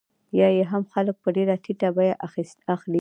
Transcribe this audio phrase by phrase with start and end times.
[0.39, 2.15] یا یې هم خلک په ډېره ټیټه بیه
[2.75, 2.99] اخلي